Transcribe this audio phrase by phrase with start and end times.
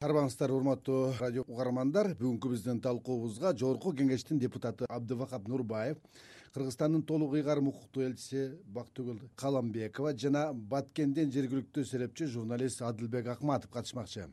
[0.00, 2.14] арбаңыздар урматтуу радио угармандар.
[2.16, 5.98] Бүгүнкү биздин талкуубузга жогорку кеңештин депутаты абдывахап нурбаев
[6.54, 14.30] кыргызстандын толук ыйгарым укуктуу элчиси бактыгүл каламбекова жана баткенден жергиликтүү серепчи журналист адылбек акматов катышмакчы.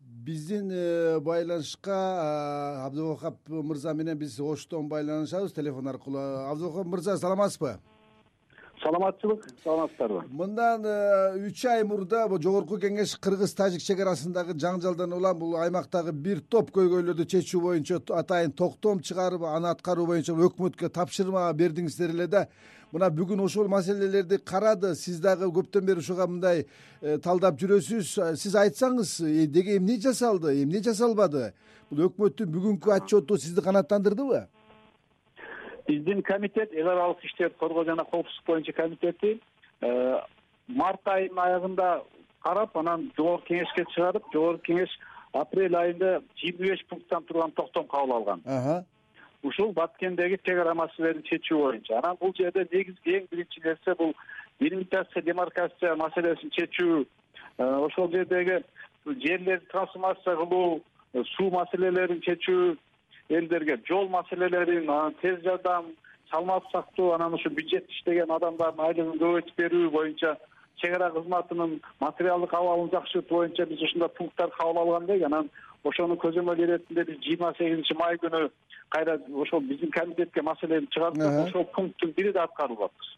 [0.00, 6.48] Биздин э, байланышка абдывахап мырза менен биз оштон байланышабыз телефон аркылуу.
[6.48, 7.80] Абдывахап мырза саламатсызбы
[8.84, 15.38] саламатчылык саламатсыздарбы мындан э, үч ай мурда жогорку кеңеш кыргыз тажик чек арасындагы жаңжалдан улам
[15.40, 21.50] бул аймактагы бир топ көйгөйлөрдү чечүү боюнча атайын токтом чыгарып аны аткаруу боюнча өкмөткө тапшырма
[21.56, 22.46] бердиңиздер эле да.
[22.92, 24.92] Мына бүгүн ошол маселелерди карады.
[24.94, 26.66] Сиз дагы көптөн бери ушуга мындай
[27.00, 28.36] э, талдап жүрөсүз.
[28.38, 31.48] Сиз айтсаңыз э, деги эмне жасалды эмне жасалбады?
[31.90, 34.44] Бул өкмөттүн бүгүнкү отчету сизди канааттандырдыбы
[35.86, 39.40] биздин комитет эл аралык иштерди коргоо жана коопсуздук боюнча комитети
[39.80, 40.20] э,
[40.68, 42.02] март айынын аягында
[42.40, 44.90] карап анан жогорку кеңешке чыгарып жогорку кеңеш
[45.32, 48.84] апрель айында жыйырма беш пункттан турган токтом кабыл алган.
[49.42, 51.98] Ушул баткендеги чек ара маселелерин чечүү боюнча.
[51.98, 54.14] Анан бул жерде негизги эң биринчи нерсе бул
[54.60, 57.04] делимитация демаркация маселесин чечүү
[57.58, 58.62] э, ошол жердеги
[59.04, 60.80] жерлерди трансформация кылуу
[61.12, 62.76] э, суу маселелерин чечүү
[63.30, 65.86] элдерге жол маселелерин анан тез жардам
[66.30, 70.36] саламаттык сактоо анан ушу бюджетте иштеген адамдардын айлыгын көбөйтүп берүү боюнча
[70.80, 75.50] чек ара кызматынын материалдык абалын жакшыртуу боюнча биз ушундай пункттарды кабыл алган элек анан
[75.84, 78.48] ошону көзөмөл иретинде биз жыйырма сегизинчи май күнү
[78.96, 83.12] кайра ошол биздин комитетке маселени чыгардык ошол пункттун бири да аткарылып атпыз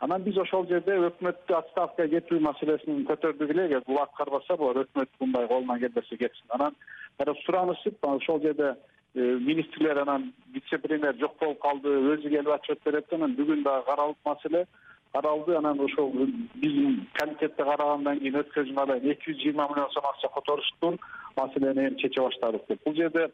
[0.00, 5.48] анан биз ошол жерде өкмөттү отставкага кетүү маселесин көтөрдүк эле бул аткарбаса булар өкмөт мындай
[5.48, 6.46] колунан келбесе кетсин.
[6.50, 6.76] Анан
[7.18, 8.74] кайра суранышып ошол жерде
[9.14, 13.86] э, министрлер анан вице премьер жок болуп калды өзү келип отчет берет анан бүгүн дагы
[13.86, 14.66] каралып маселе
[15.12, 15.56] каралды.
[15.56, 16.12] Анан ошол
[16.54, 20.98] биздин комитетте карагандан кийин өткөн жумада эки жүз жыйырма миллион сом акча которуштур.
[21.36, 22.84] Маселени эми чече баштадык деп.
[22.84, 23.30] Бул жерде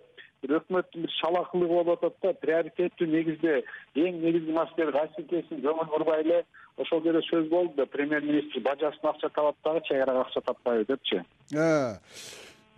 [0.50, 3.62] өкмөттүн бир шалаакылыгы болуп атат да приоритеттүү негизде
[3.94, 6.42] эң негизги маселе кайсы экенин көңүл бурбай эле
[6.76, 10.84] ошол жерде сөз болду да премьер министр бажасын акча табат дагы чек арага акча таппайбы
[10.88, 11.22] депчи.
[11.54, 11.98] Э,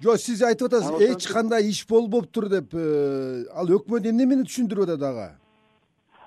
[0.02, 5.08] жок сиз айтып атасыз эч кандай иш болбоптур деп э, ал өкмөт эмнемени түшүндүрүп атат
[5.08, 5.30] ага?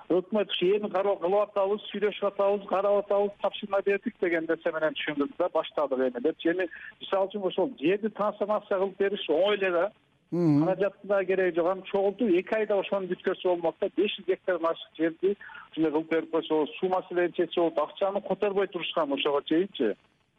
[0.08, 5.38] Өкмөт ушу эми кылып атабыз сүйлөшүп атабыз карап атабыз тапшырма бердик деген нерсе менен түшүндүрдү
[5.38, 6.50] да баштадык эми депчи.
[6.50, 6.66] Эми
[7.00, 9.90] мисалы үчүн ошол жерди трансформация кылып бериш оңой эле да
[10.30, 11.66] каражаттын дагы кереги жок.
[11.72, 15.36] Аны чогултуп эки айда ошону бүткөрсө болмок да беш жүз гектардан ашык жерди
[15.70, 17.78] ушундай кылып берип койсо суу маселени чечсе болот.
[17.78, 19.94] Акчаны которбой турушкан ошого чейинчи.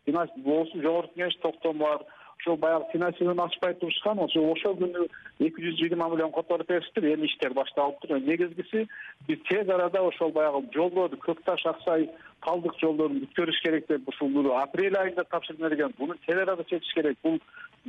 [0.07, 2.05] Жогорку кеңеш токтому бар
[2.39, 5.07] ошол баягы финансирование ачпай турушкан ошо ошол күнү
[5.39, 8.87] эки жүз жыйырма миллион которуп беришиптир эми иштер башталыптыр негизгиси
[9.27, 12.09] биз тез арада ошол баягы жолдорду көк таш ак сай
[12.45, 17.17] талдык жолдорун бүткөрүш керек деп ушул апрель айында тапшырма берген буну тез арада чечиш керек.
[17.23, 17.39] Бул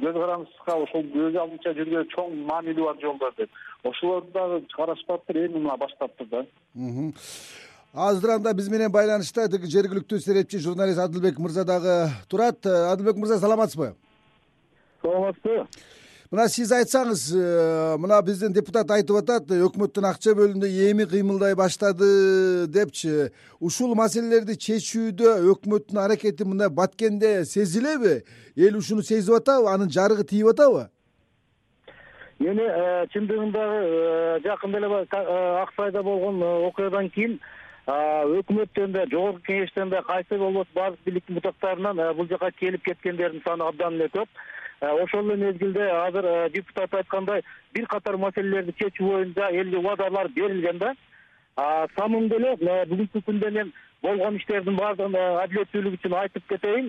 [0.00, 3.50] көз карандысызга ошол көз алдынча жүргөн чоң маанилүү бар жолдор деп.
[3.84, 6.44] Ошолорду дагы карашпаптыр эми мына баштаптыр да.
[7.94, 12.66] Азыр анда биз менен байланышта тиги жергиликтүү серепчи журналист адылбек мырза дагы турат.
[12.66, 13.94] Адылбек мырза саламатсызбы
[15.02, 15.66] саламатсызбы?
[16.30, 17.44] Мына сиз айтсаңыз э,
[17.98, 23.32] мына биздин депутат айтып атат өкмөттөн акча бөлүндү эми кыймылдай баштады депчи.
[23.58, 28.20] Ушул маселелерди чечүүдө өкмөттүн аракети мындай баткенде сезилеби?
[28.54, 30.84] Эл ушуну сезип атабы анын жарыгы тийип атабы?
[32.38, 35.02] Эми э, чындыгында э, жакында эле
[35.64, 37.40] ак сайда болгон окуядан кийин
[37.90, 43.66] өкмөттөн да жогорку кеңештен да кайсы болбосо баардык бийликтин бутактарынан бул жака келип кеткендердин саны
[43.66, 44.28] абдан эле көп
[44.80, 47.42] ошол эле мезгилде азыр э, депутат айткандай
[47.74, 50.94] бир катар маселелерди чечүү боюнча элге убадалар берилген да.
[51.96, 56.88] Самым деле э, бүгүнкү күндө мен болгон иштердин баардыгын адилеттүүлүк үчүн айтып кетейин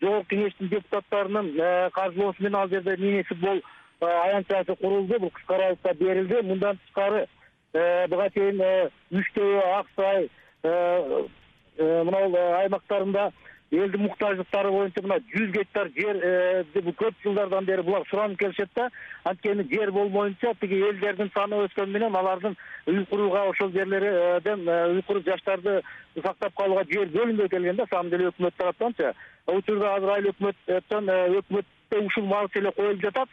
[0.00, 3.62] жогорку кеңештин депутаттарынын каржылоосу менен ал жерде мини футбол
[4.00, 6.42] аянтчасы курулду бул кыска аралыкта берилди.
[6.42, 7.26] Мындан тышкары
[7.72, 8.62] буга чейин
[9.10, 10.28] үчтөө ак сай
[10.62, 13.32] мына аймактарында
[13.72, 18.88] элдин муктаждыктары боюнча мына жүз гектар жерди бул көп жылдардан бери булар суранып келишет да
[19.24, 22.56] анткени жер болмоюнча тиги элдердин саны өскөнү менен алардын
[22.86, 25.80] үй курууга ошол жерлерден үй куруп жаштарды
[26.22, 29.14] сактап калууга жер бөлүнбөй келген да самом деле өкмөт тараптанчы
[29.46, 31.10] учурда азыр айыл өкмөттөн
[31.40, 33.28] өкмөттө ушул маселе коюлуп жатат.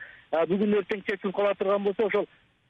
[0.50, 2.26] Бүгүн эртең чечилип кала турган болсо ошол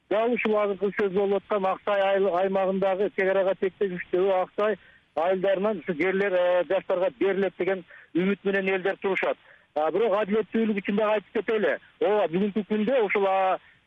[0.10, 2.02] дал ушул азыркы сөз болуп аткан ак сай
[2.42, 4.76] аймагындагы чек арага тектеш үчтөө ак сай
[5.16, 7.84] айылдарынан ушу жерлер э, жаштарга берилет деген
[8.16, 9.38] үмүт менен элдер турушат.
[9.76, 11.78] Бирок адилеттүүлүк үчүн дагы айтып кетели.
[12.02, 13.28] Ооба бүгүнкү күндө ушул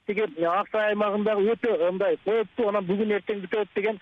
[0.07, 3.99] тиги ак сай аймагындагы өтө мындай кооптуу анан бүгүн эртең бүтөт деген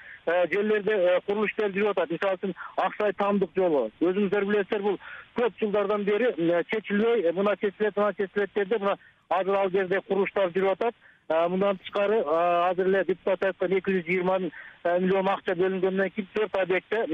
[0.53, 2.13] жерлерде курулуш ишleri жүрүп атат.
[2.13, 2.55] Мисалы үчүн
[2.87, 3.87] ак сай таамдык жолу.
[4.01, 4.99] Өзүңүздөр билесиздер бул
[5.39, 6.33] көп жылдардан бери
[6.73, 8.97] чечилбей мына чечилет мына чечилет деди мына
[9.29, 10.95] азыр ал жерде курулуштар жүрүп атат.
[11.29, 12.21] Мындан тышкары
[12.71, 14.39] азыр эле депутат айткан эки жүз жыйырма
[14.85, 17.05] миллион акча бөлүнгөндөн кийин төрт объектте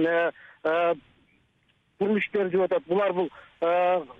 [2.01, 2.87] курулуш иштери жүрүп атат.
[2.89, 3.29] Булар бул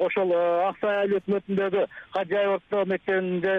[0.05, 0.35] ошол
[0.69, 1.85] ак сай айыл өкмөтүндөгү
[2.17, 3.55] кажыайып орто мектебинде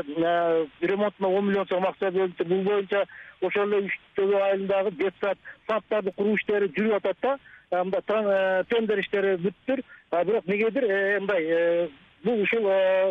[0.81, 3.03] ремонтуна он миллион сом акча бөлүнүптүр бул боюнча
[3.41, 7.37] ошол эле үч төгөө айылындагы детсад садтарды куруу иштери жүрүп атат да.
[7.71, 9.83] Мындай тендер иштери бүттүр.
[10.11, 10.87] Бирок эмнегедир
[11.19, 11.89] мындай
[12.23, 12.67] бул ушул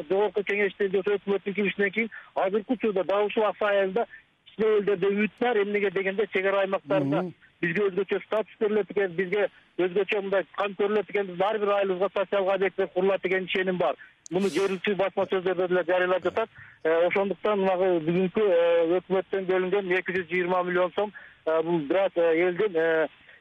[0.08, 4.06] жогорку кеңештин же өкмөттүн киришинен кийин азыркы учурда дал ушул ак сай айылында
[4.60, 5.56] кичинекейлерде үмүт бар.
[5.56, 7.24] Эмнеге дегенде чек ара аймактарында
[7.60, 9.48] бизге өзгөчө статус берилет экен бизге
[9.78, 13.96] өзгөчө мындай кам көрүлөт экен ар бир айылыбызга социалдык объекттер курулат деген ишеним бар.
[14.30, 16.48] Муну жергиликтүү басма сөздөрдө деле жарыялап жатат.
[16.84, 18.44] Ошондуктан мынагы бүгүнкү
[19.00, 21.12] өкмөттөн бөлүнгөн эки жүз жыйырма миллион сом
[21.64, 22.76] бул бир аз элдин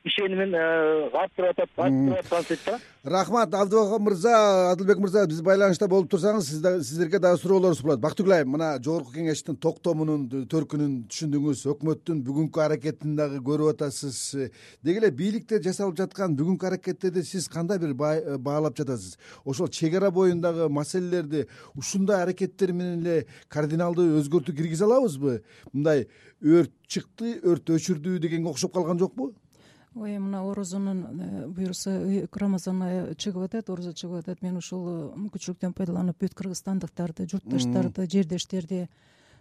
[0.05, 6.09] ишенимин арттырып атат арттырып аткан сөйт да рахмат абдыбека мырза адылбек мырза биз байланышта болуп
[6.11, 6.49] турсаңыз
[6.83, 7.99] сиздерге дагы суроолорубуз болот.
[7.99, 14.51] Бактыгүл айым мына жогорку кеңештин токтомунун төркүнүн түшүндүңүз өкмөттүн бүгүнкү аракетин дагы көрүп атасыз.
[14.83, 19.17] Деги эле бийликте жасалып жаткан бүгүнкү аракеттерди сиз кандай бир баалап жатасыз?
[19.45, 25.41] Ошол чек ара боюндагы маселелерди ушундай аракеттер менен эле кардиналдуу өзгөртүү киргизе алабызбы?
[25.71, 26.07] Мындай
[26.41, 29.33] өрт чыкты өрттү өчүрдүү дегенге окшоп калган жокпу
[29.95, 31.91] ой мына орозонун э, буюрса
[32.31, 34.41] рамазан айы чыгып атат орозо чыгып атат.
[34.41, 38.87] Мен ушул э, мүмкүнчүлүктөн пайдаланып бүт кыргызстандыктарды журтташтарды жердештерди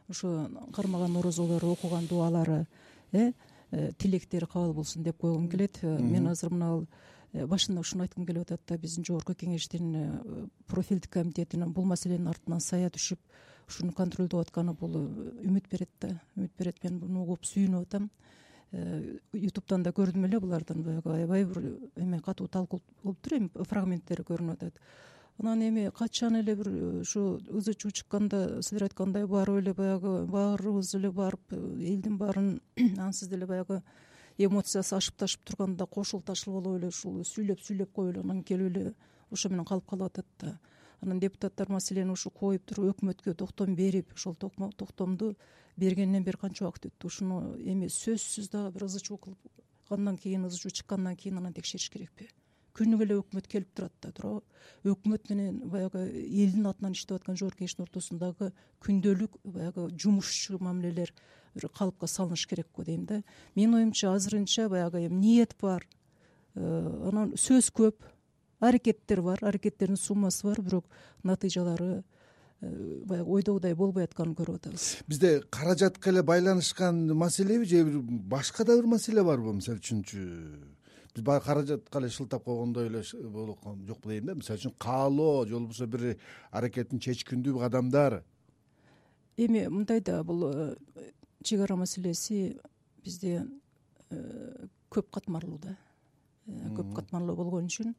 [0.08, 2.66] ушу кармаган орозолору окуган дубалары
[3.12, 3.32] э,
[3.70, 5.82] э тилектери кабыл болсун деп койгум келет.
[5.82, 6.86] Мен азыр мына
[7.32, 12.88] башында ушуну айткым келип атат да биздин жогорку кеңештин профилдик комитетинин бул маселенин артынан сая
[12.88, 13.18] түшүп
[13.68, 16.20] ушуну контролдоп атканы бул үмүт берет да.
[16.36, 18.08] Үмүт берет мен буну угуп сүйүнүп атам.
[18.08, 18.28] Э,
[18.72, 20.82] ютубтан да көрдүм эле булардын.
[20.82, 21.62] Баягы аябай бир
[21.96, 24.82] эме катуу талкуу болуптур эми фрагменттери көрүнүп атат
[25.38, 30.26] анан эми качан эле бир э, ушу ызы чуу чыкканда силер айткандай барып эле баягы
[30.26, 31.56] баарыбыз эле барып э,
[31.92, 32.60] элдин баарын
[32.98, 33.82] ансыз деле баягы
[34.36, 38.76] эмоциясы ашып ташып турганда кошул ташыл болуп эле ушул сүйлөп сүйлөп коюп эле анан келип
[38.76, 38.94] эле
[39.30, 40.58] ошо менен калып калып атат да
[41.00, 45.34] анан депутаттар маселени ушу коюп туруп өкмөткө токтом берип ошол токтомду
[45.76, 47.06] бергенден бери канча убакыт өттү?
[47.06, 51.90] Ушуну эми сөзсүз дагы бир ызы чуу кылгандан кийин ызы чуу чыккандан кийин анан текшериш
[51.90, 52.28] керекпи?
[52.74, 57.62] Күнүгө эле өкмөт келип турат да туурабы өкмөт менен баягы элдин атынан иштеп аткан жогорку
[57.62, 58.52] кеңештин ортосундагы
[58.84, 61.10] күндөлүк баягы жумушчу мамилелер
[61.54, 63.22] бир калыпка салыныш керек го дейм да.
[63.56, 65.88] Менин оюмча азырынча баягы эми ниет бар.
[66.54, 68.06] Э, анан сөз көп
[68.60, 70.87] аракеттер бар аракеттердин суммасы бар бирок
[71.22, 72.02] натыйжалары
[72.60, 74.88] э, баягы ойдогудай болбой атканын көрүп атабыз.
[75.06, 80.25] Бизде каражатка эле байланышкан маселеби же бир башка да бир маселе барбы мисалы үчүнчү?
[81.14, 85.46] Биз баягы каражатка эле шылтап койгондой эле болуп аткан жокпу дейм да мисалы үчүн каалоо
[85.46, 86.16] же болбосо бир
[86.50, 88.22] аракетин чечкиндүү кадамдар
[89.38, 90.75] эми мындай да бул э,
[91.44, 92.58] чек ара маселеси
[93.04, 93.46] бизде
[94.11, 95.76] э, көп катмарлуу да.
[96.75, 97.94] Көп катмарлуу болгон үчүн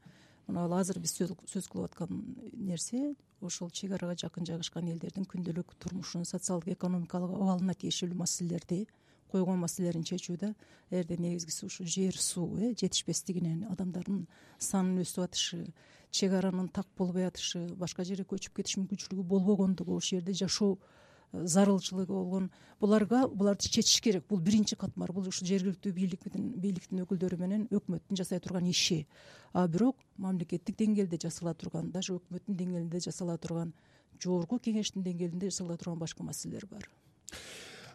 [0.49, 2.23] мына азыр биз сөз кылып аткан
[2.53, 8.87] нерсе ошол чек арага жакын жайгашкан элдердин күндөлүк турмушун социалдык экономикалык абалына тиешелүү маселелерди
[9.31, 10.53] койгон маселелерин чечүү да
[10.89, 14.25] негизгиси ушу жер суу э жетишпестигинен адамдардын
[14.57, 15.61] санынын өсүп атышы
[16.11, 20.77] чек аранын так болбой атышы башка жерге көчүп кетиш мүмкүнчүлүгү болбогондугу ошол жерде жашоо
[21.33, 22.49] зарылчылыгы болгон.
[22.79, 24.25] Буларга буларды чечиш керек.
[24.29, 25.11] Бул биринчи катмар.
[25.11, 29.05] Бул ушул жергиликтүү бийлик менен бийликтин өкүлдөрү менен өкмөттүн жасай турган иши.
[29.53, 33.73] А бирок мамлекеттик деңгээлде жасала турган даже өкмөттүн деңгээлинде жасала турган
[34.19, 36.89] жогорку кеңештин деңгээлинде жасала турган башка маселелер бар.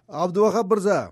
[0.06, 1.10] Абдыбакап мырза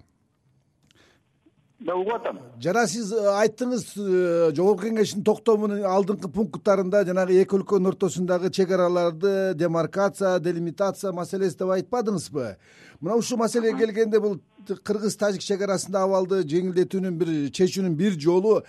[1.91, 7.91] угуп атам жана сиз э, айттыңыз э, жогорку кеңештин токтомунун алдыңкы пункттарында жанагы эки өлкөнүн
[7.93, 12.57] ортосундагы чек араларды демаркация делимитация маселеси деп айтпадыңызбы?
[13.01, 14.39] Мына ушул маселеге келгенде бул
[14.85, 18.61] кыргыз тажик чек арасындагы абалды жеңилдетүүнүн бир чечүүнүн бир жолу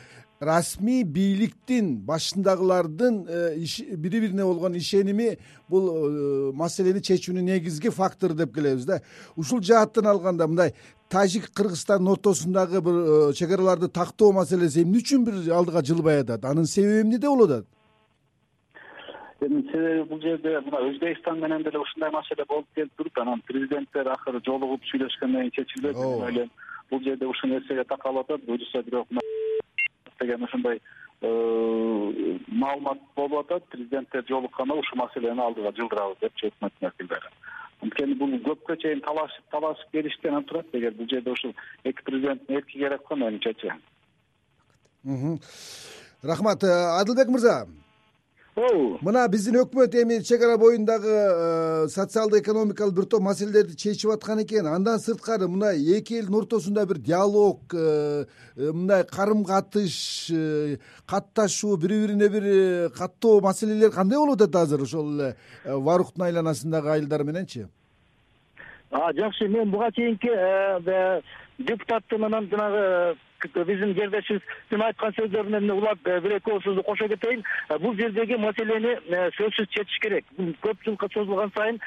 [0.45, 5.37] расмий бийликтин башындагылардын э, бири бирине болгон ишеними
[5.69, 9.01] бул э, маселени чечүүнүн негизги фактору деп келебиз да.
[9.35, 10.73] Ушул жааттан алганда мындай
[11.09, 16.45] тажик кыргызстандын ортосундагы бир э, чек араларды тактоо маселеси эмне үчүн бир алдыга жылбай атат?
[16.45, 17.67] Анын себеби эмнеде болуп атат?
[19.41, 24.07] Эми себеби бул жерде мына өзбекстан менен деле ушундай маселе болуп келип туруп анан президенттер
[24.07, 26.51] акыры жолугуп сүйлөшкөндөн кийин чечилбеди деп ойлойм.
[26.91, 29.07] Бул жерде ушул нерсеге такалып атат буюрса бирок
[30.23, 33.69] деген ушундай э, маалымат болуп атат.
[33.69, 37.33] Президенттер жолукканда ушул маселени алдыга жылдырабыз депчи өкмөттүн вакилдери
[37.83, 40.69] анткени бул көпкө чейин талашып талашып келиштен турат.
[40.73, 43.73] Эгер бул жерде ушул эки президенттин эрки керек го менимчечи
[46.23, 47.67] рахмат адылбек мырза
[48.55, 54.43] мына биздин өкмөт эми чек ара боюндагы э, социалдык экономикалык бир топ маселелерди чечип аткан
[54.43, 54.67] экен.
[54.67, 60.29] Андан сырткары мына эки элдин ортосунда бир диалог э, э, мындай карым катыш
[61.07, 67.23] катташуу бири бирине бир каттоо маселелер кандай болуп атат азыр ошол эле варуктун айланасындагы айылдар
[67.23, 67.67] мененчи?
[68.91, 69.47] Жакшы.
[69.47, 70.29] Мен буга чейинки
[71.57, 73.17] депутаттын анан жанагы
[73.51, 77.43] биздин жердешибиздин айткан сөздөрүнөн улап э, бир эки ооз сөздү кошо кетейин.
[77.69, 80.25] Э, бул жердеги маселени э, сөзсүз чечиш керек.
[80.61, 81.79] Көп жылга созулган сайын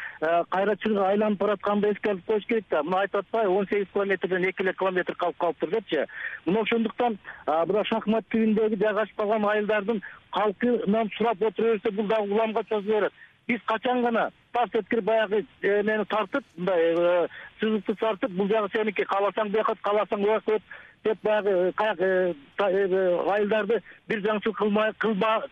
[0.51, 0.77] кайра
[1.09, 2.83] айланып баратканды эске алып коюш керек да.
[2.83, 6.07] Мына айтып атпайбы он сегиз километрден эки эле километр калып калыптыр депчи.
[6.47, 12.65] Мына ошондуктан мына шахмат түбүндөгү жайгашып калган айылдардын калкынан сурап отура берсе бул дагы уламга
[12.69, 13.13] созула берет.
[13.47, 17.29] Биз качан гана тас эткирип баягы эмени тартып мындай
[17.61, 20.63] сызыкты тартып бул жагы сеники кааласаң бияка кааласаң буяка өт
[21.07, 24.97] деп баягы э, э, э, айылдарды бир жаңчылык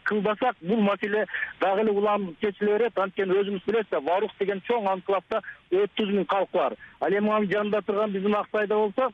[0.04, 1.26] кылбасак бул маселе
[1.60, 2.98] дагы эле улам чечиле берет.
[2.98, 6.74] Анткени өзүңүз билесиз да варух деген чоң анклавда отуз миң калк бар.
[7.00, 9.10] Ал эми анын жанында турган биздин ак сайда болсо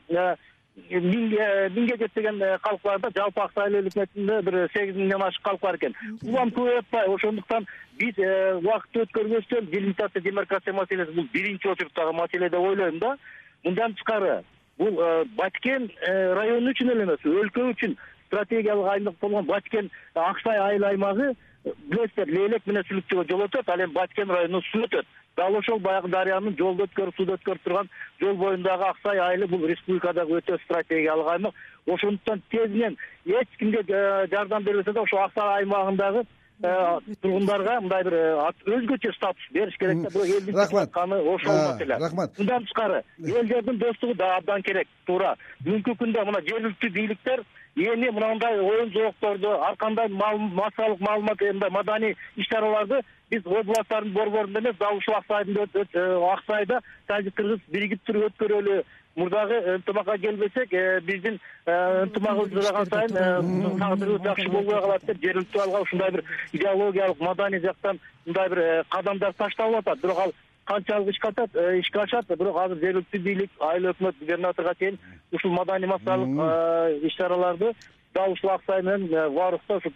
[0.91, 5.61] миңге жетпеген калк бар да жалпы ак сай эл өкмөтүндө бир сегиз миңден ашык калк
[5.61, 5.97] бар экен.
[6.23, 7.67] Улам көбөйүп атпайбы ошондуктан
[7.99, 8.23] биз
[8.63, 13.17] убакытты өткөрбөстөн делимитация демаркация маселеси бул биринчи очередтагы маселе деп ойлойм да.
[13.65, 14.43] Мындан тышкары
[14.81, 17.97] бул э, баткен э, району үчүн эле эмес өлкө үчүн
[18.27, 23.69] стратегиялык аймак болгон баткен ак сай айыл аймагы э, билесиздер лейлек менен сүлүктөгө жол өтөт
[23.69, 25.07] ал эми баткен районунан суу өтөт.
[25.37, 29.69] Дал ошол баягы дарыянын жолду өткөрүп сууду өткөрүп турган жол боюндагы ак сай айылы бул
[29.69, 31.55] республикадагы өтө стратегиялык аймак.
[31.87, 32.97] Ошондуктан тезинен
[33.27, 33.85] эч кимге
[34.33, 39.77] жардам бербесе да ошол ак сай аймагындагы Э, тургундарга мындай бир э, өзгөчө статус бериш
[39.81, 40.91] керек да бирок элдин рахмат.
[40.97, 42.39] ошол маселе рахмат.
[42.39, 45.37] Мындан тышкары эл жердин достугу да абдан керек туура.
[45.65, 47.45] Бүгүнкү күндө мына жергиликтүү бийликтер
[47.77, 54.61] эми мындай оюн жоокторду ар кандай массалык маалымат мындай маданий иш чараларды биз областтардын борборунда
[54.61, 58.83] эмес дал ушул ак сайдын э, ак сайда тажик кыргыз биригип туруп өткөрөлү.
[59.17, 65.63] Мурдагы ынтымакка келбесек э, биздин э, ынтымагыбыз узаган сайын тагдырыбыз жакшы болбой калат деп жергиликтүү
[65.63, 70.01] алга ушундай бир идеологиялык маданий жактан мындай бир кадамдар ташталып атат.
[70.01, 70.33] Бирок ал
[70.65, 71.51] канчалык ишке атат
[71.81, 74.99] ишке ашат бирок азыр жергиликтүү бийлик айыл өкмөт губернаторго чейин
[75.33, 77.73] ушул маданий массалык иш чараларды
[78.15, 79.93] дал ушул ак сай менен варукта ушу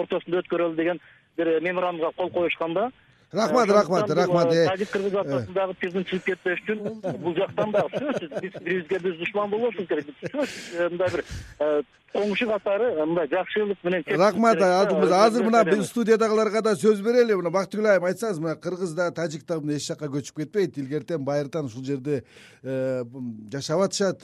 [0.00, 1.00] ортосунда өткөрөлү деген
[1.36, 2.90] бир меморандумга кол коюшкан да
[3.32, 8.52] рахмат рахмат рахмат э, тажик кыргыз ортосундагы тизгинчилик кетпеш үчүн бул жактан дагы сөзсүз биз
[8.60, 10.06] бири бирибизге биз душман болбошубуз керек.
[10.22, 11.24] Сөзсүз э, мындай бир
[11.58, 11.82] э,
[12.14, 17.34] коңшу катары мындай жакшылык менен рахмат адыл мырза азыр мына биз студиядагыларга да сөз берели.
[17.34, 20.78] Мына бактыгүл айым айтсаңыз мына кыргыз да тажик да мына эч жакка көчүп кетпейт.
[20.78, 22.22] Илгертен байыртан ушул жерде
[22.62, 24.22] жашап атышат.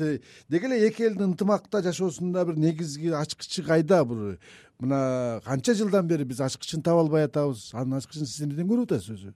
[0.49, 4.05] Деги эле эки элдин ынтымакта жашоосунда бир негизги ачкычы кайда?
[4.05, 4.39] Бир
[4.81, 7.71] мына канча жылдан бери биз ачкычын таба албай атабыз.
[7.75, 9.35] Анын ачкычын сиз эмнеден көрүп атасыз өзү?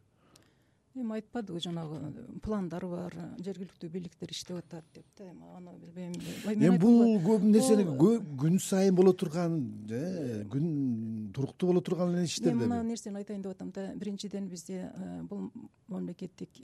[0.95, 1.99] Эми айтпадыбы жанагы
[2.45, 5.27] пландар бар жергиликтүү бийликтер иштеп атат деп да.
[5.27, 6.13] Эми аны билбейм.
[6.55, 9.57] Эми бул көп нерсени күн сайын боло турган
[9.91, 13.89] э, күн туруктуу боло турган эле иштер мен мына нерсени айтайын деп атам да.
[13.97, 15.51] Биринчиден бизде э, бул
[15.89, 16.63] мамлекеттик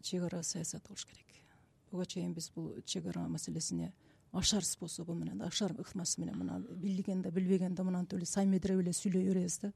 [0.00, 1.26] чек ара саясаты болуш керек.
[1.90, 3.92] Буга чейин биз бул чек ара маселесине
[4.32, 8.92] ашар способу менен ашар ыкмасы менен мына билген да билбеген да мынантип эле саймедирип эле
[8.92, 9.72] сүйлөй беребиз да.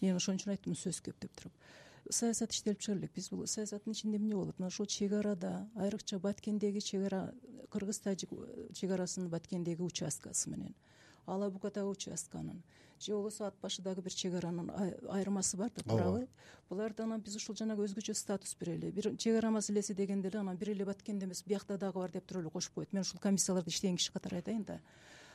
[0.00, 1.52] Мен ошон үчүн айттым сөз көп деп туруп.
[2.10, 4.58] Саясат иштелип чыгыш керек биз бул саясаттын ичинде эмне болот?
[4.58, 7.32] Мына ушул чек арада айрыкча баткендеги чек ара
[7.70, 8.30] кыргыз тажик
[8.74, 10.74] чек арасынын баткендеги участкасы менен
[11.26, 12.62] ала букадагы участканын
[13.00, 14.70] же болбосо ат башыдагы бир чек аранын
[15.10, 16.28] айырмасы бар да туурабы
[16.68, 18.90] буларды анан биз ушул жанагы өзгөчө статус берели.
[18.90, 22.26] Бир чек ара маселеси дегенде эле анан бир эле баткенде эмес биякта дагы бар деп
[22.26, 22.92] туруп эле кошуп коет.
[22.92, 24.80] Мен ушул комиссияларда иштеген киши катары айтайын да.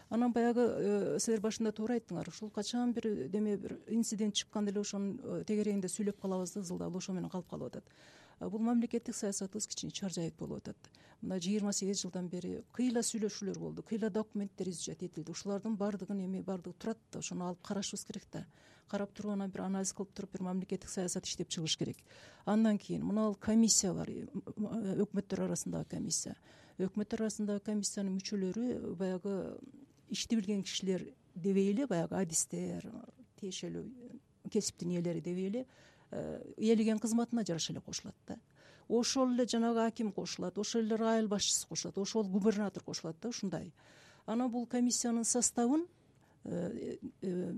[0.10, 2.29] Анан баягы э, силер башында туура айттыңар.
[2.29, 6.96] Ушул качан бир деме бир инцидент чыкканда эле ошонун э, тегерегинде сүйлөп калабыз да ызылдап
[6.96, 7.84] ошо менен калып калып атат.
[8.39, 10.77] Бул мамлекеттик саясатыбыз кичине чаржайыт болуп атат
[11.22, 16.42] мына жыйырма сегиз жылдан бери кыйла сүйлөшүүлөр болду кыйла документтер изучать этилди ушулардын баардыгын эми
[16.42, 18.46] баардыгы турат да ошону алып карашыбыз керек да.
[18.88, 21.98] Карап туруп анан бир анализ кылып туруп бир мамлекеттик саясат иштеп чыгыш керек.
[22.46, 26.36] Андан кийин мына комиссия бар өкмөттөр арасындагы комиссия.
[26.80, 29.60] Өкмөттөр арасындагы комиссиянын мүчөлөрү баягы
[30.10, 32.90] ишти билген кишилер дебей эле баягы адистер
[33.40, 33.86] тиешелүү
[34.50, 35.66] кесиптин ээлери дебей эле
[36.12, 38.40] ээлеген э, кызматына жараша эле кошулат да
[38.89, 43.72] ошол эле жанагы аким кошулат ошол эле айыл башчысы кошулат ошол губернатор кошулат да ушундай.
[44.25, 45.86] Анан бул комиссиянын составын
[46.46, 47.53] э, э,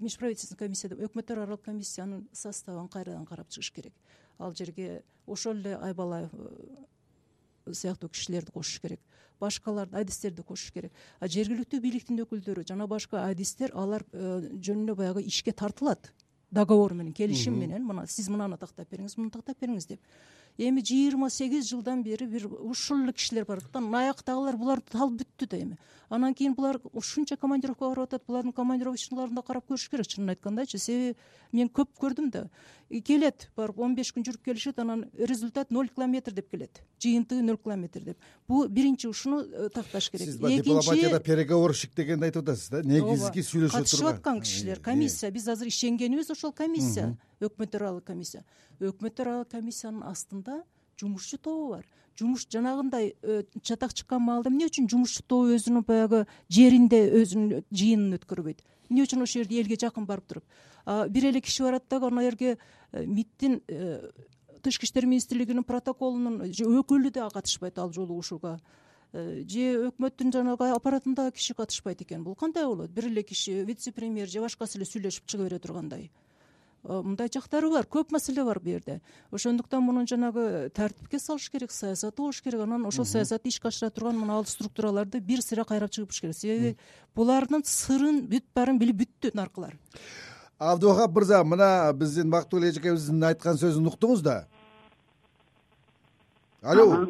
[0.00, 3.94] межправительственный комиссия деп өкмөттөр аралык комиссиянын составын кайрадан карап чыгыш керек.
[4.38, 9.00] Ал жерге ошол эле айбалаев э, сыяктуу кишилерди кошуш керек.
[9.40, 10.92] Башкаларды адистерди кошуш керек.
[11.20, 16.12] А жергиликтүү бийликтин өкүлдөрү жана башка адистер алар жөн эле баягы ишке тартылат.
[16.50, 17.86] Договор менен келишим менен.
[17.86, 20.00] Мына сиз мынаны тактап бериңиз муну тактап бериңиз деп
[20.58, 25.22] эми жыйырма сегиз жылдан бери бир ушул эле кишилер барып атат анан аяктагылар буларды талып
[25.22, 25.78] бүттү да эми.
[26.10, 28.26] Анан кийин булар ушунча командировкага барып атат.
[28.26, 30.06] Булардын командировочныйларын да карап көрүш керек.
[30.06, 31.16] Чынын айткандачы себеби
[31.52, 32.48] мен көп көрдүм да
[33.00, 36.82] келет барып он беш күн жүрүп келишет анан результат ноль километр деп келет.
[37.00, 38.18] Жыйынтыгы ноль километр деп.
[38.48, 40.26] Бул биринчи ушуну э, такташ керек.
[40.26, 42.82] Сиз баягы дипломатияда переговорщик дегенди айтып атасыз да?
[42.82, 45.30] Негизги сүйлөшө турган катышып аткан кишилер э, комиссия.
[45.30, 48.44] биз азыр ишенгенибиз ошол комиссия өкмөттөр аралык комиссия.
[48.80, 50.62] Өкмөттөр аралык комиссиянын астында
[51.00, 51.86] жумушчу тобу бар.
[52.18, 58.18] Жумуш жанагындай э, чатак чыккан маалда эмне үчүн жумушчу тобу өзүнүн баягы жеринде өзүнүн жыйынын
[58.18, 58.60] өткөрбөйт?
[58.90, 60.44] Эмне үчүн ошол жерде элге жакын барып туруп?
[60.84, 62.58] Бир эле киши барат дагы анан жерге
[62.92, 64.10] э, мидтин э,
[64.62, 68.58] тышкы иштер министрлигинин протоколунун өкүлү дагы катышпайт ал жолугушууга
[69.12, 72.24] же өкмөттүн жанагы аппаратындагы киши катышпайт экен.
[72.24, 72.90] Бул кандай болот?
[72.90, 76.10] Бир эле киши вице премьер же башкасы эле сүйлөшүп чыга бере тургандай.
[76.84, 79.00] Э, мындай жактары бар көп маселе бар бул жерде.
[79.30, 82.62] Ошондуктан муну жанагы тартипке салыш керек саясаты болуш керек.
[82.62, 86.34] Анан ошол саясатты ишке ашыра турган мына ал структураларды бир сыйра кайрап чыгыш керек.
[86.34, 86.76] Себеби
[87.14, 89.76] булардын сырын бүт баарын билип бүттү наркылар
[90.70, 94.44] абдывахап мырза мына биздин бактыгүл эжекебиздин айткан сөзүн уктуңуз да?
[96.62, 97.08] Алло.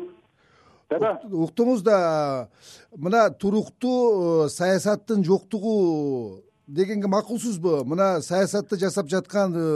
[0.92, 2.48] Уктуңуз да.
[2.96, 7.82] Мына туруктуу э, саясаттын жоктугу дегенге макулсузбу?
[7.84, 9.66] Мына саясатты жасап жаткан э,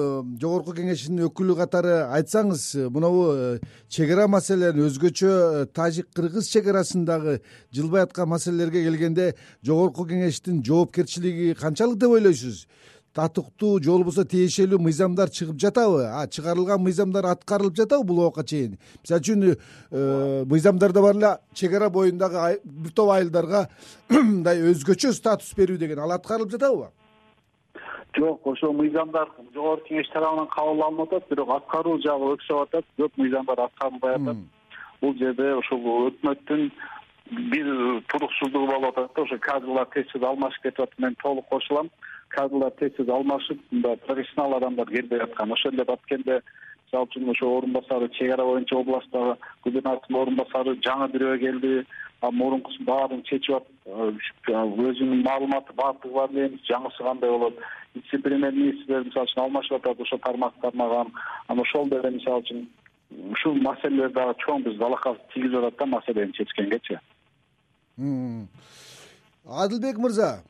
[0.40, 7.40] жогорку кеңештин өкүлү катары айтсаңыз э, мынабу чек ара маселелерин өзгөчө тажик кыргыз чек арасындагы
[7.72, 12.66] жылбай аткан маселелерге келгенде жогорку кеңештин жоопкерчилиги канчалык деп ойлойсуз
[13.16, 16.04] татыктуу же болбосо тиешелүү мыйзамдар чыгып жатабы?
[16.04, 18.76] А чыгарылган мыйзамдар аткарылып жатабы бул убакка чейин?
[19.02, 23.68] Мисалы үчүн э, мыйзамдарда бар эле чек ара боюндагы бир топ айылдарга
[24.10, 26.02] мындай өзгөчө статус берүү деген.
[26.04, 26.90] Ал аткарылып жатабы?
[28.16, 33.16] Жок ошол мыйзамдар жогорку кеңеш тарабынан кабыл алынып атат бирок аткаруу жагы өксөп атат көп
[33.20, 34.44] мыйзамдар аткарылбай атат.
[35.00, 36.70] Бул жерде ушул өкмөттүн
[37.52, 37.72] бир
[38.12, 40.98] туруксуздугу болуп атат да ошо кадралар тез тез алмашып кетип атат.
[40.98, 41.90] Мен толук кошулам
[42.28, 45.52] кадралар тез тез алмашып мындай профессионал адамдар келбей аткан.
[45.52, 46.40] Ошол эле баткенде
[46.86, 51.86] мисалы үчүн ошо орун басары чек ара боюнча областтагы губернатордун орун басары жаңы бирөө келди.
[52.22, 54.48] Мурункусун баарын чечип атып
[54.88, 57.60] өзүнүн маалыматы баардыгы бар эле эмес жаңысы кандай болот?
[57.94, 61.12] Вице премьер министрлер мисалы үчүн алмашып атат ошо тармак тармаган
[61.46, 62.66] анан ошол деле мисалы үчүн
[63.10, 66.98] ушул маселелер дагы чоң биз залакабызды тийгизип атат да маселени чечкенгечи
[69.46, 70.42] адылбек мырза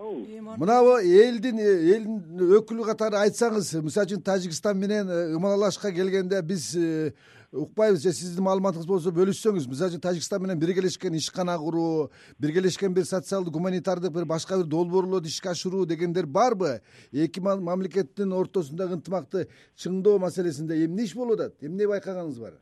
[0.00, 7.12] мынабу элдин элдин өкүлү катары айтсаңыз мисалы үчүн тажикстан менен э, ымалалашка келгенде биз э,
[7.52, 9.68] укпайбыз же сиздин маалыматыңыз болсо бөлүшсөңүз.
[9.68, 15.28] Мисалы үчүн тажикстан менен биргелешкен ишкана куруу биргелешкен бир социалдык гуманитардык бир башка бир долбоорлорду
[15.28, 16.80] ишке ашыруу дегендер барбы?
[17.12, 21.56] Эки мамлекеттин ортосундагы ынтымакты чыңдоо маселесинде эмне иш болуп атат?
[21.60, 22.54] Эмне байкаганыңыз бар?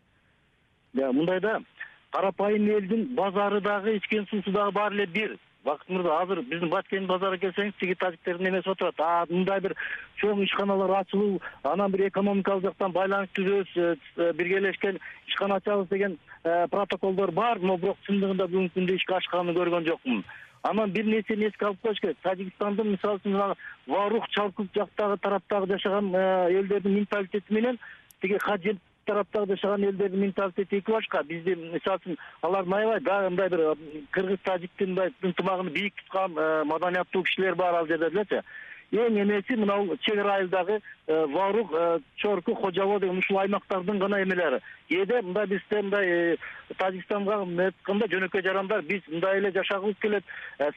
[0.95, 1.61] Мындай да
[2.11, 7.07] карапайым элдин базары дагы ичкен суусу дагы баары эле бир бакыт мырза азыр биздин баткен
[7.07, 9.01] базарына келсеңиз тиги тажиктердин эмеси отурат.
[9.01, 9.75] А мындай бир
[10.21, 16.19] чоң ишканалар ачылуу анан бир экономикалык жактан байланыш түзөбүз э, э, биргелешкен ишкана ачабыз деген
[16.45, 20.25] э, протоколдор бар но бирок чындыгында бүгүнкү күндө ишке ашканын көргөн жокмун.
[20.63, 22.19] Анан бир нерсени эске алып коюш керек.
[22.23, 27.79] Тажикстандын мисалы үчүн жанагы варух чалкут жактагы тараптагы жашаган элдердин менталитети менен
[28.21, 28.39] тиги
[29.09, 31.23] тараптагы жашаган элдердин менталитети эки башка.
[31.25, 33.63] Бизди мисалы үчүн алардын аябай дагы мындай бир
[34.13, 38.43] кыргыз тажиктин мындай ынтымагын бийик туткан э, маданияттуу кишилер бар ал жерде делечи.
[38.93, 44.23] Эң эмеси мынабул чек ара айылдагы э, варух э, чорку кожобо деген ушул аймактардын гана
[44.23, 44.61] эмелери.
[44.89, 46.39] Кээде мындай бизде мындай
[46.77, 50.25] тажикстанга айтканда жөнөкөй жарандар биз мындай эле жашагыбыз келет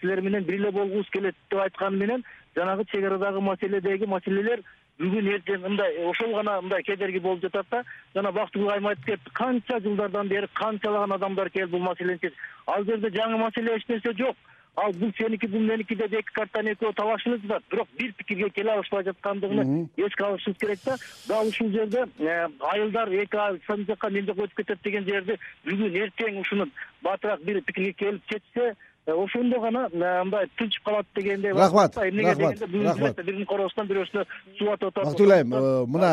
[0.02, 2.24] силер менен бир эле болгубуз келет деп айтканы менен
[2.56, 4.64] жанагы чек арадагы маселедеги маселелер
[5.02, 7.84] бүгүн эртең мындай ошол гана мындай кедерги болуп жатат да
[8.16, 12.34] жана бактыгүл айым айтып кетти канча жылдардан бери канчалаган адамдар келип бул маселени чеч
[12.68, 14.36] ал жерде жаңы маселе эч нерсе жок.
[14.80, 18.50] Ал бул сеники бул меники деп эки картаны экөө талашып эле жатат бирок бир пикирге
[18.50, 20.96] келе алышпай жаткандыгын эске алышыбыз керек да.
[21.28, 25.38] Дал ушул жерде э, айылдар эки айыл ал жака мен жака өтүп кетет деген жерди
[25.66, 26.70] бүгүн эртең ушуну
[27.04, 28.76] батыраак бир пикирге келип чечсе Э,
[29.08, 34.26] ошондо гана э, мындай тынчып калат дегендей рахмат эмнеге дегенде бүгүнкү биздин коросунан бирөөсүнө
[34.60, 35.62] суу атып атат бактыгүл айым э,
[35.96, 36.12] мына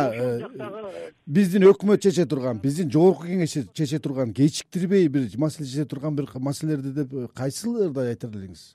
[1.26, 6.30] биздин өкмөт чече турган биздин жогорку кеңеш чече турган кечиктирбей бир маселе чече турган бир
[6.34, 8.72] маселелерди деп кайсыларды айтар элеңиз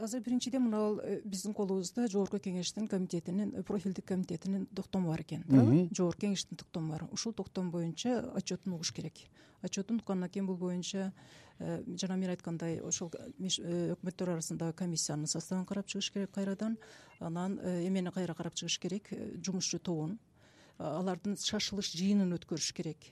[0.00, 6.26] азыр биринчиден мына биздин колубузда жогорку кеңештин комитетинин профилдик комитетинин токтому бар экен туурабы жогорку
[6.26, 7.04] кеңештин токтому бар.
[7.12, 9.14] Ушул токтом боюнча отчетун угуш керек.
[9.62, 11.12] Отчетун уккандан кийин бул боюнча
[11.58, 16.78] жана мен айткандай ошол өкмөттөр арасындагы комиссиянын составын карап чыгыш керек кайрадан.
[17.18, 19.10] Анан эмени кайра карап чыгыш керек?
[19.44, 20.18] Жумушчу тобун.
[20.78, 23.10] Алардын шашылыш жыйынын өткөрүш керек.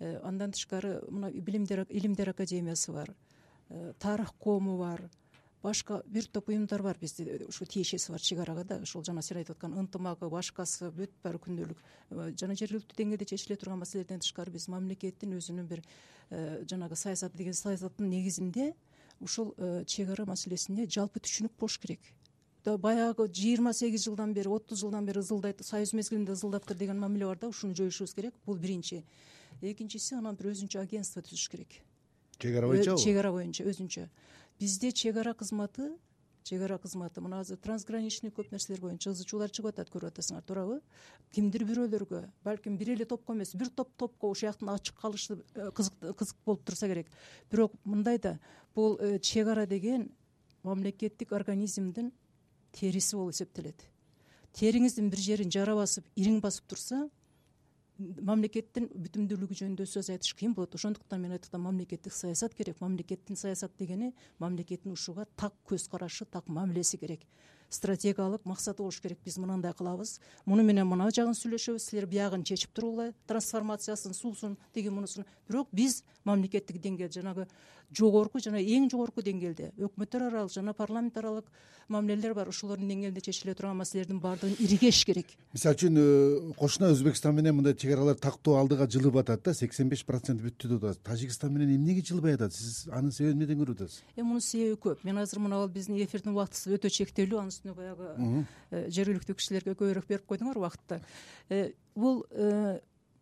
[0.00, 3.14] Андан тышкары мына билимдер илимдер академиясы бар.
[3.98, 5.10] Тарых кому бар
[5.64, 6.98] башка бир топ уюмдар бар.
[7.00, 8.78] Бизде ушу тиешеси бар чек арага да.
[8.84, 11.80] Ушул жана сен айтып аткан ынтымагы башкасы бүт баары күндөлүк
[12.38, 15.80] жана жергиликтүү деңгээлде чечиле турган маселелерден тышкары биз мамлекеттин өзүнүн бир
[16.30, 18.74] э, жанагы саясаты деген саясаттын негизинде
[19.20, 22.12] ушул э, чек ара маселесине жалпы түшүнүк болуш керек.
[22.64, 27.38] Баягы жыйырма сегиз жылдан бери отуз жылдан бери ызылдайт союз мезгилинде ызылдаптыр деген мамиле бар
[27.38, 28.34] да ушуну жоюшубуз керек.
[28.46, 29.04] Бул биринчи.
[29.60, 31.76] Экинчиси анан бир өзүнчө агентство түзүш керек.
[32.38, 34.08] Чек ара боюнчабы чек ара боюнча өзүнчө
[34.58, 35.92] бизде чек ара кызматы
[36.44, 40.44] чек ара кызматы мына азыр трансграничный көп нерселер боюнча ызы чуулар чыгып атат көрүп атасыңар
[40.44, 40.80] туурабы.
[41.32, 45.70] Кимдир бирөөлөргө балким бир эле топко эмес бир топ топко ушул жактан ачык калышы э,
[45.72, 47.08] кызык болуп турса керек.
[47.50, 48.38] Бирок мындай да
[48.74, 50.10] бул э, чек ара деген
[50.62, 52.12] мамлекеттик организмдин
[52.72, 53.80] териси болуп эсептелет.
[54.52, 57.08] Териңиздин бир жерин жара басып ириң басып турса
[57.98, 60.74] мамлекеттин бүтүмдүүлүгү жөнүндө сөз айтыш кыйын болот.
[60.74, 62.80] Ошондуктан мен айтып атам мамлекеттик саясат керек.
[62.80, 67.26] Мамлекеттин саясат дегени мамлекеттин ушуга так көз карашы так мамилеси керек
[67.74, 69.18] стратегиялык максаты болуш керек.
[69.24, 70.20] Биз мынандай кылабыз.
[70.46, 71.90] Муну менен мына жагын сүйлөшөбүз.
[71.90, 77.46] Силер биягын чечип туругула трансформациясын суусун тиги мунусун бирок биз мамлекеттик деңгээлде жанагы
[77.94, 81.50] жогорку жана эң жогорку деңгээлде өкмөттөр аралык жана парламент аралык
[81.88, 85.34] мамилелер бар ушулордун деңгээлинде чечиле турган маселелердин баардыгын иригеш керек.
[85.52, 89.90] Мисалы үчүн э, кошуна өзбекстан менен мындай чек аралар тактоо алдыга жылып атат да сексен
[89.92, 92.54] беш процент бүттү деп атат тажикстан менен эмнеге жылбай атат?
[92.56, 94.00] Сиз анын себебин эмнеден көрүп атасыз?
[94.16, 95.04] Эми мунун себеби көп.
[95.04, 98.08] Мен азыр мына биздин эфирдин убактыбыз өтө чектелүү үстүнө баягы
[98.70, 101.00] э, жергиликтүү кишилерге көбүрөөк берип койдуңар убакытты
[101.48, 102.24] э, бул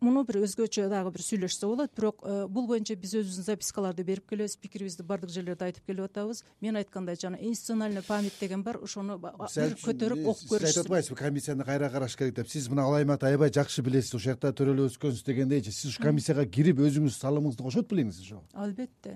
[0.03, 1.93] муну бир өзгөчө дагы бир сүйлөшсө болот.
[1.95, 6.43] Бирок э, бул боюнча биз өзүбүздүн запискаларды берип келебиз пикирибизди баардык жерлерде айтып келип атабыз.
[6.61, 11.19] Мен айткандай жана институциональный память деген бар ошону бир көтөрүп окуп көрүшсүн сиз айтып атпайсызбы
[11.19, 12.49] комиссияны кайра караш керек деп.
[12.51, 16.45] Сиз мына ал аймакты аябай жакшы билесиз ошол жакта төрөлүп өскөнсүз дегендейчи сиз ушул комиссияга
[16.45, 19.15] кирип өзүңүз салымыңызды кошот белеңиз ошого албетте.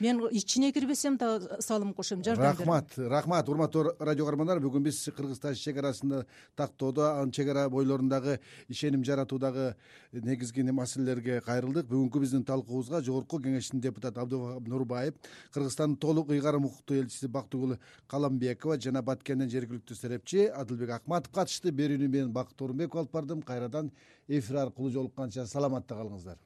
[0.00, 3.48] Мен ичине кирбесем дагы салым кошом жардам рахмат рахмат.
[3.48, 6.24] Урматтуу радио каармандар бүгүн биз кыргыз тажик чек арасында
[6.56, 9.74] тактоодо анын чек ара бойлорундагы ишеним жаратуудагы
[10.20, 11.86] негизги маселелерге кайрылдык.
[11.88, 15.14] Бүгүнкү биздин талкуубузга жогорку кеңештин депутаты абдывахап нурбаев
[15.54, 21.72] кыргызстандын толук ыйгарым укуктуу элчиси бактыгүл каламбекова жана баткенден жергиликтүү серепчи адылбек акматов катышты.
[21.72, 23.42] Берүүнү мен бакыт орунбеков алып бардым.
[23.42, 23.90] Кайрадан
[24.28, 26.36] эфир аркылуу жолукканча саламатта калыңыздар